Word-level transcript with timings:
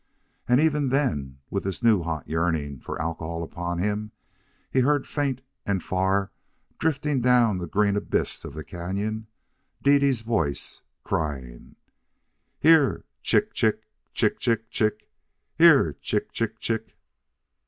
And 0.47 0.59
even 0.59 0.89
then, 0.89 1.37
with 1.51 1.63
this 1.63 1.83
new 1.83 2.01
hot 2.01 2.27
yearning 2.27 2.79
for 2.79 2.95
the 2.95 3.03
alcohol 3.03 3.43
upon 3.43 3.77
him, 3.77 4.13
he 4.71 4.79
heard, 4.79 5.05
faint 5.05 5.41
and 5.63 5.83
far, 5.83 6.31
drifting 6.79 7.21
down 7.21 7.59
the 7.59 7.67
green 7.67 7.95
abyss 7.95 8.43
of 8.43 8.55
the 8.55 8.63
canon, 8.63 9.27
Dede's 9.83 10.21
voice, 10.21 10.81
crying: 11.03 11.75
"Here, 12.59 13.05
chick, 13.21 13.53
chick, 13.53 13.83
chick, 14.11 14.39
chick, 14.39 14.71
chick! 14.71 15.07
Here, 15.55 15.93
chick, 16.01 16.31
chick, 16.31 16.57
chick!" 16.59 16.97